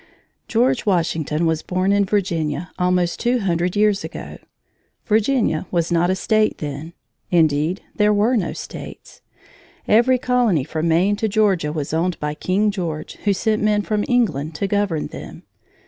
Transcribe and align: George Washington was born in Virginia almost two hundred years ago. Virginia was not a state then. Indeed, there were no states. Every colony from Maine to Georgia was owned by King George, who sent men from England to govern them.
George 0.47 0.83
Washington 0.87 1.45
was 1.45 1.61
born 1.61 1.91
in 1.91 2.05
Virginia 2.05 2.71
almost 2.79 3.19
two 3.19 3.37
hundred 3.41 3.75
years 3.75 4.03
ago. 4.03 4.39
Virginia 5.05 5.67
was 5.69 5.91
not 5.91 6.09
a 6.09 6.15
state 6.15 6.57
then. 6.57 6.93
Indeed, 7.29 7.83
there 7.95 8.11
were 8.11 8.35
no 8.35 8.51
states. 8.51 9.21
Every 9.87 10.17
colony 10.17 10.63
from 10.63 10.87
Maine 10.87 11.17
to 11.17 11.27
Georgia 11.29 11.71
was 11.71 11.93
owned 11.93 12.19
by 12.19 12.33
King 12.33 12.71
George, 12.71 13.13
who 13.25 13.33
sent 13.33 13.61
men 13.61 13.83
from 13.83 14.03
England 14.07 14.55
to 14.55 14.65
govern 14.65 15.05
them. 15.05 15.43